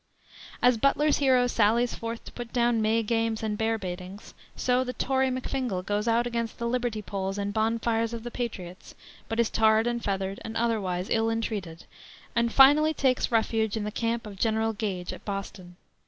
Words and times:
As 0.63 0.79
Butler's 0.79 1.19
hero 1.19 1.45
sallies 1.45 1.93
forth 1.93 2.25
to 2.25 2.31
put 2.31 2.51
down 2.51 2.81
May 2.81 3.03
games 3.03 3.43
and 3.43 3.55
bear 3.55 3.77
baitings, 3.77 4.33
so 4.55 4.83
the 4.83 4.93
tory 4.93 5.29
McFingal 5.29 5.85
goes 5.85 6.07
out 6.07 6.25
against 6.25 6.57
the 6.57 6.67
liberty 6.67 7.03
poles 7.03 7.37
and 7.37 7.53
bon 7.53 7.77
fires 7.77 8.11
of 8.11 8.23
the 8.23 8.31
patriots, 8.31 8.95
but 9.29 9.39
is 9.39 9.51
tarred 9.51 9.85
and 9.85 10.03
feathered, 10.03 10.39
and 10.43 10.57
otherwise 10.57 11.11
ill 11.11 11.29
entreated, 11.29 11.85
and 12.35 12.51
finally 12.51 12.95
takes 12.95 13.31
refuge 13.31 13.77
in 13.77 13.83
the 13.83 13.91
camp 13.91 14.25
of 14.25 14.37
General 14.39 14.73
Gage 14.73 15.13
at 15.13 15.23
Boston. 15.23 15.75